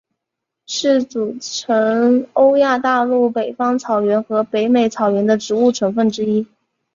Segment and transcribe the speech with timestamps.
[0.65, 6.47] 是组成欧亚大陆北方草原和北美草原的植物成分之一。